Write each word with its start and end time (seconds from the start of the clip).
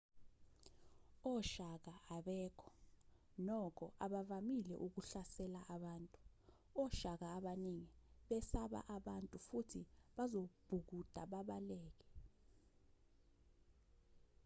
oshaka 1.31 1.93
abekho 2.15 2.69
nokho 3.47 3.85
abavamisile 4.05 4.75
ukuhlasela 4.85 5.61
abantu 5.75 6.19
oshaka 6.83 7.25
abaningi 7.37 7.91
besaba 8.29 8.79
abantu 8.97 9.35
futhi 9.47 9.81
bazobhukuda 10.15 11.21
babaleke 11.31 12.07